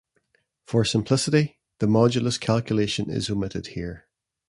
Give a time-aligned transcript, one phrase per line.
[0.65, 4.07] For simplicity, the modulus calculation is omitted here.